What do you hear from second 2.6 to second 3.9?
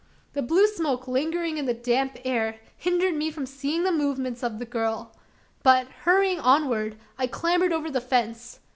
hindered me from seeing